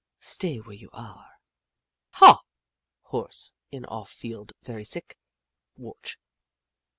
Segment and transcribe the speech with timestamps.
[0.19, 1.29] Stay where you are."
[2.13, 2.39] Haw
[3.11, 5.15] —"Horse in off field very sick.
[5.75, 6.17] Watch."